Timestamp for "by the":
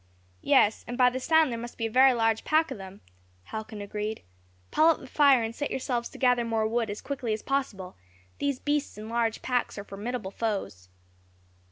0.97-1.19